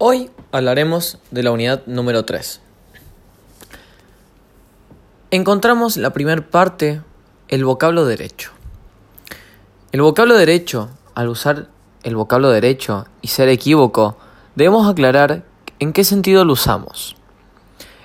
[0.00, 2.60] Hoy hablaremos de la unidad número 3.
[5.32, 7.02] Encontramos la primera parte,
[7.48, 8.52] el vocablo derecho.
[9.90, 11.66] El vocablo derecho, al usar
[12.04, 14.16] el vocablo derecho y ser equívoco,
[14.54, 15.42] debemos aclarar
[15.80, 17.16] en qué sentido lo usamos.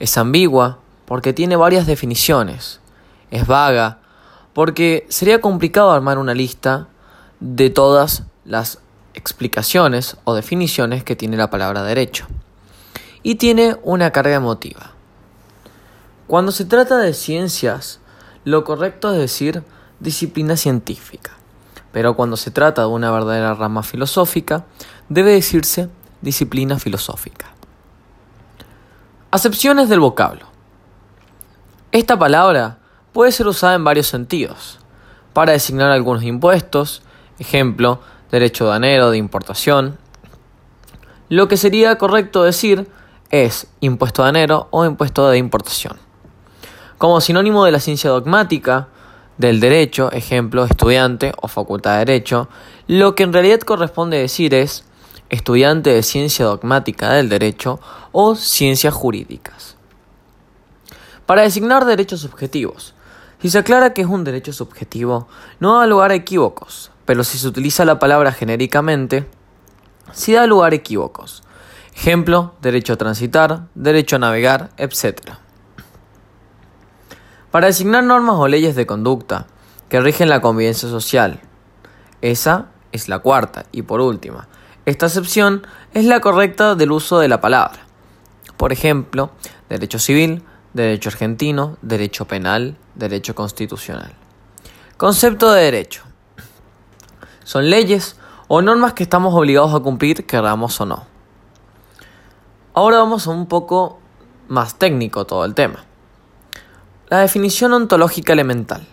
[0.00, 2.80] Es ambigua porque tiene varias definiciones.
[3.30, 4.00] Es vaga
[4.54, 6.88] porque sería complicado armar una lista
[7.38, 8.80] de todas las
[9.16, 12.26] explicaciones o definiciones que tiene la palabra derecho.
[13.24, 14.92] Y tiene una carga emotiva.
[16.28, 17.98] Cuando se trata de ciencias,
[18.44, 19.64] lo correcto es decir
[19.98, 21.32] disciplina científica.
[21.92, 24.66] Pero cuando se trata de una verdadera rama filosófica,
[25.08, 25.88] debe decirse
[26.20, 27.46] disciplina filosófica.
[29.30, 30.46] Acepciones del vocablo.
[31.90, 32.78] Esta palabra
[33.12, 34.78] puede ser usada en varios sentidos.
[35.32, 37.02] Para designar algunos impuestos,
[37.38, 39.98] ejemplo, derecho danero de importación.
[41.28, 42.88] Lo que sería correcto decir
[43.30, 45.98] es impuesto danero o impuesto de importación.
[46.98, 48.88] Como sinónimo de la ciencia dogmática,
[49.38, 52.48] del derecho, ejemplo, estudiante o facultad de derecho,
[52.86, 54.84] lo que en realidad corresponde decir es
[55.28, 57.80] estudiante de ciencia dogmática del derecho
[58.12, 59.76] o ciencias jurídicas.
[61.26, 62.94] Para designar derechos subjetivos,
[63.42, 65.28] si se aclara que es un derecho subjetivo,
[65.60, 69.26] no da lugar a equívocos, pero si se utiliza la palabra genéricamente,
[70.12, 71.42] sí da lugar a equívocos.
[71.94, 75.20] Ejemplo, derecho a transitar, derecho a navegar, etc.
[77.50, 79.46] Para designar normas o leyes de conducta
[79.88, 81.40] que rigen la convivencia social.
[82.20, 84.48] Esa es la cuarta y por última.
[84.84, 87.78] Esta acepción es la correcta del uso de la palabra.
[88.56, 89.30] Por ejemplo,
[89.68, 90.42] derecho civil,
[90.74, 94.12] derecho argentino, derecho penal, derecho constitucional.
[94.96, 96.02] Concepto de derecho.
[97.46, 98.16] Son leyes
[98.48, 101.04] o normas que estamos obligados a cumplir, queramos o no.
[102.74, 104.00] Ahora vamos a un poco
[104.48, 105.84] más técnico todo el tema.
[107.08, 108.88] La definición ontológica elemental.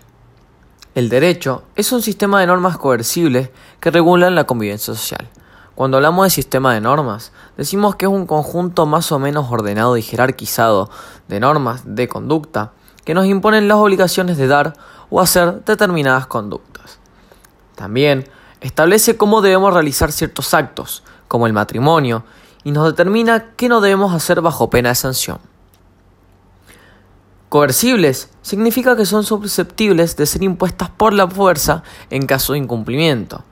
[0.93, 5.27] El derecho es un sistema de normas coercibles que regulan la convivencia social.
[5.73, 9.97] Cuando hablamos de sistema de normas, decimos que es un conjunto más o menos ordenado
[9.97, 10.91] y jerarquizado
[11.27, 12.73] de normas de conducta
[13.03, 14.73] que nos imponen las obligaciones de dar
[15.09, 16.99] o hacer determinadas conductas.
[17.73, 18.29] También
[18.63, 22.23] establece cómo debemos realizar ciertos actos, como el matrimonio,
[22.63, 25.39] y nos determina qué no debemos hacer bajo pena de sanción.
[27.49, 33.43] Coercibles significa que son susceptibles de ser impuestas por la fuerza en caso de incumplimiento.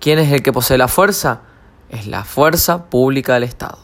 [0.00, 1.42] ¿Quién es el que posee la fuerza?
[1.88, 3.78] Es la fuerza pública del Estado.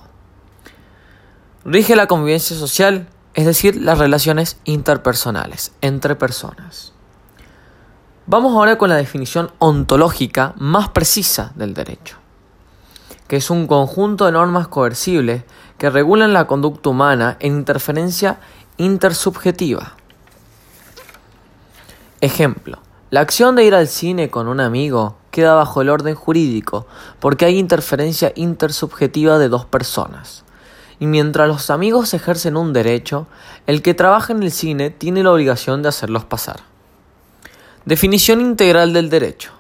[1.65, 6.92] Rige la convivencia social, es decir, las relaciones interpersonales entre personas.
[8.27, 12.19] Vamos ahora con la definición ontológica más precisa del derecho,
[13.27, 15.43] que es un conjunto de normas coercibles
[15.77, 18.39] que regulan la conducta humana en interferencia
[18.77, 19.97] intersubjetiva.
[22.21, 22.79] Ejemplo,
[23.11, 26.87] la acción de ir al cine con un amigo queda bajo el orden jurídico
[27.19, 30.45] porque hay interferencia intersubjetiva de dos personas.
[31.01, 33.27] Y mientras los amigos ejercen un derecho,
[33.67, 36.72] el que trabaja en el cine tiene la obligación de hacerlos pasar.
[37.85, 39.51] Definición integral del derecho.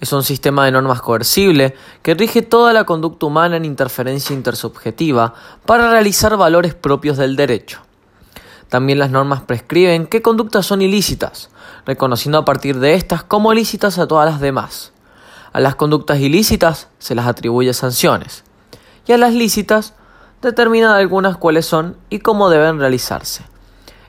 [0.00, 5.34] Es un sistema de normas coercible que rige toda la conducta humana en interferencia intersubjetiva
[5.66, 7.80] para realizar valores propios del derecho.
[8.70, 11.50] También las normas prescriben qué conductas son ilícitas,
[11.84, 14.92] reconociendo a partir de estas como ilícitas a todas las demás.
[15.52, 18.44] A las conductas ilícitas se las atribuye sanciones
[19.06, 19.92] y a las lícitas
[20.40, 23.44] determina algunas cuáles son y cómo deben realizarse.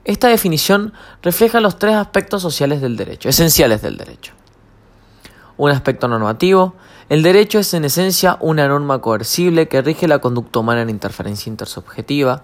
[0.06, 4.34] Esta definición refleja los tres aspectos sociales del derecho, esenciales del derecho.
[5.58, 6.76] Un aspecto normativo.
[7.10, 11.50] El derecho es en esencia una norma coercible que rige la conducta humana en interferencia
[11.50, 12.44] intersubjetiva.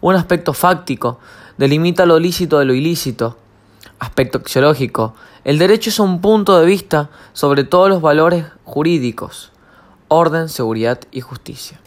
[0.00, 1.20] Un aspecto fáctico.
[1.56, 3.38] Delimita lo lícito de lo ilícito.
[4.00, 5.14] Aspecto axiológico.
[5.44, 9.52] El derecho es un punto de vista sobre todos los valores jurídicos.
[10.08, 11.80] Orden, seguridad y justicia.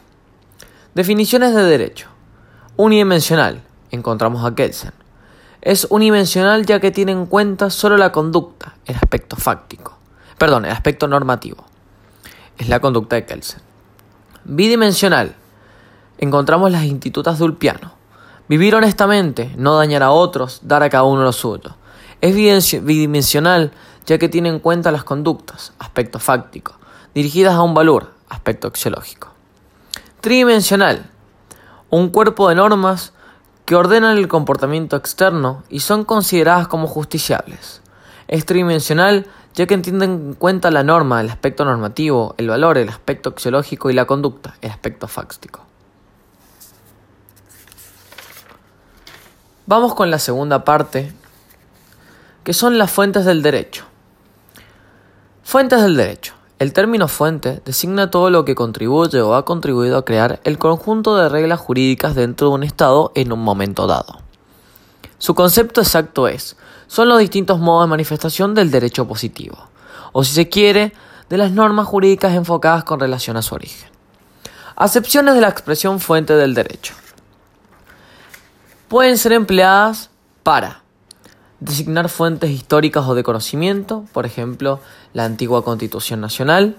[0.96, 2.08] Definiciones de derecho.
[2.78, 3.62] Unidimensional.
[3.92, 5.01] Encontramos a Kelsen
[5.62, 9.98] es unidimensional ya que tiene en cuenta solo la conducta, el aspecto fáctico,
[10.38, 11.66] perdón, el aspecto normativo.
[12.58, 13.62] Es la conducta de Kelsen.
[14.44, 15.36] Bidimensional.
[16.18, 17.94] Encontramos las institutas de Ulpiano.
[18.48, 21.76] Vivir honestamente, no dañar a otros, dar a cada uno lo suyo.
[22.22, 22.36] Es
[22.84, 23.72] bidimensional
[24.06, 26.74] ya que tiene en cuenta las conductas, aspecto fáctico,
[27.14, 29.30] dirigidas a un valor, aspecto axiológico.
[30.22, 31.10] Tridimensional.
[31.90, 33.14] Un cuerpo de normas
[33.66, 37.82] que ordenan el comportamiento externo y son consideradas como justiciables.
[38.28, 42.90] Es tridimensional ya que entienden en cuenta la norma, el aspecto normativo, el valor, el
[42.90, 45.66] aspecto axiológico y la conducta, el aspecto fáctico.
[49.66, 51.14] Vamos con la segunda parte,
[52.44, 53.86] que son las fuentes del derecho.
[55.44, 56.34] Fuentes del derecho.
[56.62, 61.16] El término fuente designa todo lo que contribuye o ha contribuido a crear el conjunto
[61.16, 64.20] de reglas jurídicas dentro de un Estado en un momento dado.
[65.18, 66.56] Su concepto exacto es,
[66.86, 69.58] son los distintos modos de manifestación del derecho positivo,
[70.12, 70.94] o si se quiere,
[71.30, 73.90] de las normas jurídicas enfocadas con relación a su origen.
[74.76, 76.94] Acepciones de la expresión fuente del derecho.
[78.88, 80.12] Pueden ser empleadas
[80.44, 80.81] para
[81.62, 84.82] designar fuentes históricas o de conocimiento, por ejemplo,
[85.14, 86.76] la antigua Constitución Nacional,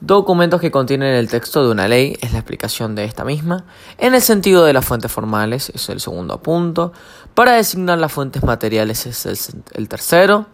[0.00, 3.64] documentos que contienen el texto de una ley, es la explicación de esta misma,
[3.98, 6.92] en el sentido de las fuentes formales, es el segundo punto,
[7.34, 10.46] para designar las fuentes materiales es el, el tercero,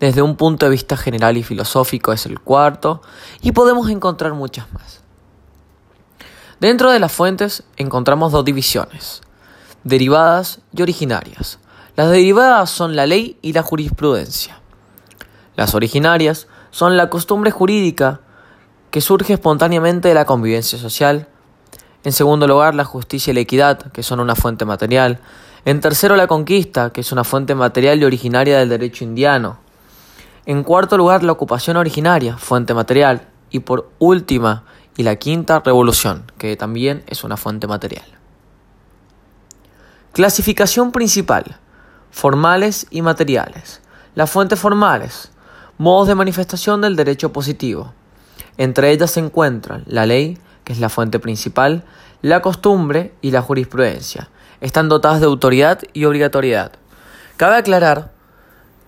[0.00, 3.00] desde un punto de vista general y filosófico es el cuarto,
[3.42, 5.02] y podemos encontrar muchas más.
[6.58, 9.20] Dentro de las fuentes encontramos dos divisiones,
[9.84, 11.60] derivadas y originarias.
[11.98, 14.60] Las derivadas son la ley y la jurisprudencia.
[15.56, 18.20] Las originarias son la costumbre jurídica
[18.92, 21.26] que surge espontáneamente de la convivencia social.
[22.04, 25.18] En segundo lugar, la justicia y la equidad, que son una fuente material.
[25.64, 29.58] En tercero, la conquista, que es una fuente material y originaria del derecho indiano.
[30.46, 33.26] En cuarto lugar, la ocupación originaria, fuente material.
[33.50, 34.62] Y por última,
[34.96, 38.06] y la quinta, revolución, que también es una fuente material.
[40.12, 41.58] Clasificación principal
[42.10, 43.80] formales y materiales.
[44.14, 45.30] Las fuentes formales,
[45.78, 47.94] modos de manifestación del derecho positivo.
[48.56, 51.84] Entre ellas se encuentran la ley, que es la fuente principal,
[52.22, 54.28] la costumbre y la jurisprudencia.
[54.60, 56.72] Están dotadas de autoridad y obligatoriedad.
[57.36, 58.10] Cabe aclarar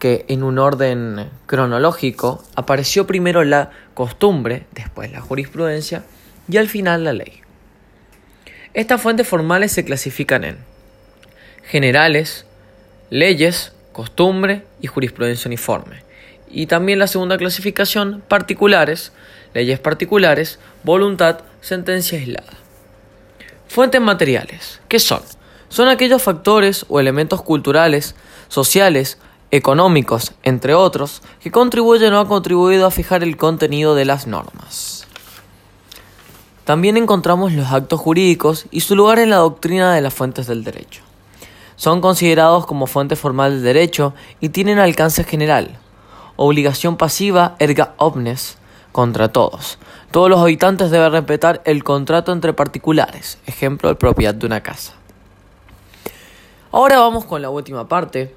[0.00, 6.02] que en un orden cronológico apareció primero la costumbre, después la jurisprudencia
[6.49, 7.43] y al final la ley.
[8.73, 10.58] Estas fuentes formales se clasifican en
[11.64, 12.46] generales,
[13.10, 16.02] leyes, costumbre y jurisprudencia uniforme.
[16.48, 19.12] Y también la segunda clasificación, particulares,
[19.52, 22.52] leyes particulares, voluntad, sentencia aislada.
[23.68, 24.80] Fuentes materiales.
[24.88, 25.20] ¿Qué son?
[25.68, 28.14] Son aquellos factores o elementos culturales,
[28.48, 29.18] sociales,
[29.52, 35.06] económicos, entre otros, que contribuyen o han contribuido a fijar el contenido de las normas.
[36.64, 40.62] También encontramos los actos jurídicos y su lugar en la doctrina de las fuentes del
[40.62, 41.02] derecho.
[41.80, 45.78] Son considerados como fuente formal de derecho y tienen alcance general.
[46.36, 48.58] Obligación pasiva erga omnes
[48.92, 49.78] contra todos.
[50.10, 54.92] Todos los habitantes deben respetar el contrato entre particulares, ejemplo, el propiedad de una casa.
[56.70, 58.34] Ahora vamos con la última parte,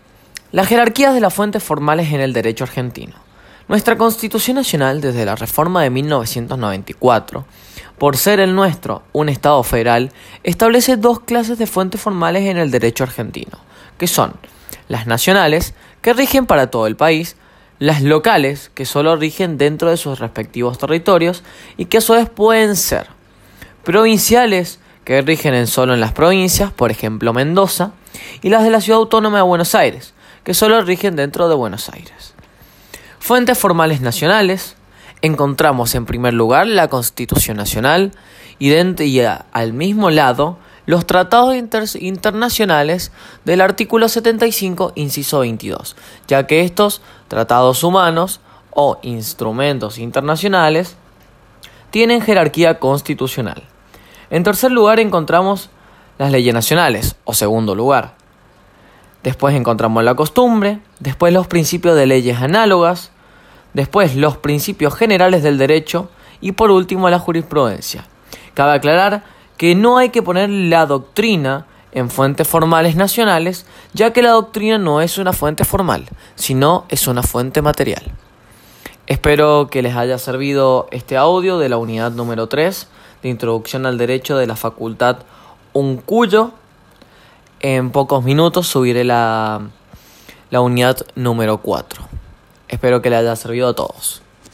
[0.53, 3.22] las jerarquías de las fuentes formales en el derecho argentino.
[3.69, 7.45] Nuestra Constitución Nacional, desde la reforma de 1994,
[7.97, 10.11] por ser el nuestro un Estado federal,
[10.43, 13.57] establece dos clases de fuentes formales en el derecho argentino,
[13.97, 14.33] que son
[14.89, 17.37] las nacionales, que rigen para todo el país,
[17.79, 21.43] las locales, que solo rigen dentro de sus respectivos territorios
[21.77, 23.07] y que a su vez pueden ser
[23.85, 27.91] provinciales, que rigen en solo en las provincias, por ejemplo Mendoza,
[28.41, 30.13] y las de la Ciudad Autónoma de Buenos Aires,
[30.43, 32.32] que solo rigen dentro de Buenos Aires.
[33.23, 34.75] Fuentes formales nacionales.
[35.21, 38.11] Encontramos en primer lugar la Constitución Nacional
[38.59, 43.13] y, al mismo lado los tratados internacionales
[43.45, 45.95] del artículo 75, inciso 22,
[46.27, 50.97] ya que estos tratados humanos o instrumentos internacionales
[51.91, 53.63] tienen jerarquía constitucional.
[54.31, 55.69] En tercer lugar encontramos
[56.17, 58.15] las leyes nacionales, o segundo lugar.
[59.23, 63.12] Después encontramos la costumbre, después los principios de leyes análogas,
[63.73, 66.09] después los principios generales del derecho
[66.41, 68.05] y por último la jurisprudencia.
[68.53, 69.23] Cabe aclarar
[69.57, 74.77] que no hay que poner la doctrina en fuentes formales nacionales, ya que la doctrina
[74.77, 78.03] no es una fuente formal, sino es una fuente material.
[79.05, 82.87] Espero que les haya servido este audio de la unidad número 3
[83.21, 85.17] de Introducción al Derecho de la Facultad
[85.73, 86.51] Uncuyo.
[87.59, 89.61] En pocos minutos subiré la,
[90.49, 92.12] la unidad número 4.
[92.73, 94.23] Espero que le haya servido a todos.